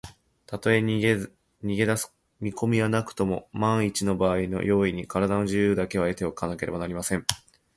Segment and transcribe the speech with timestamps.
[0.47, 0.99] たとえ逃
[1.61, 7.25] げだす見こみはなくとも、まんいちのばあいの用意に、からだの自由だけは得ておかねばなりません。